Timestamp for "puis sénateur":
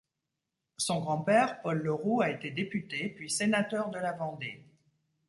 3.09-3.91